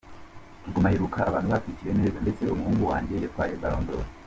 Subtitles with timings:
[0.65, 4.05] Ubwo mpaheruka ,abantu batwakiriye neza ndetse umuhungu wanjye yatwaye Ballon d’Or.